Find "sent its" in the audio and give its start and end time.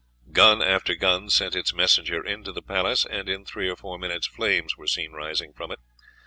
1.29-1.75